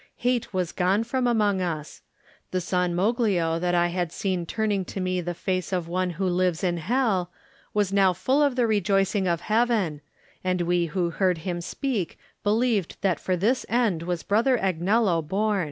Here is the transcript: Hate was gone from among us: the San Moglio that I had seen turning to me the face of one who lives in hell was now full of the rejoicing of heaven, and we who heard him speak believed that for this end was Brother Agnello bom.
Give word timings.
Hate 0.15 0.51
was 0.51 0.71
gone 0.71 1.03
from 1.03 1.27
among 1.27 1.61
us: 1.61 2.01
the 2.49 2.59
San 2.59 2.95
Moglio 2.95 3.59
that 3.59 3.75
I 3.75 3.89
had 3.89 4.11
seen 4.11 4.47
turning 4.47 4.83
to 4.85 4.99
me 4.99 5.21
the 5.21 5.35
face 5.35 5.71
of 5.71 5.87
one 5.87 6.09
who 6.17 6.25
lives 6.25 6.63
in 6.63 6.77
hell 6.77 7.29
was 7.75 7.93
now 7.93 8.11
full 8.11 8.41
of 8.41 8.55
the 8.55 8.65
rejoicing 8.65 9.27
of 9.27 9.41
heaven, 9.41 10.01
and 10.43 10.61
we 10.61 10.87
who 10.87 11.11
heard 11.11 11.39
him 11.45 11.61
speak 11.61 12.17
believed 12.43 12.97
that 13.01 13.19
for 13.19 13.35
this 13.35 13.63
end 13.69 14.01
was 14.01 14.23
Brother 14.23 14.57
Agnello 14.57 15.21
bom. 15.21 15.59